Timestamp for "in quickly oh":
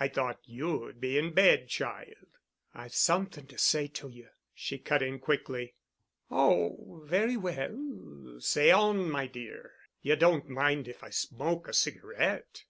5.02-7.02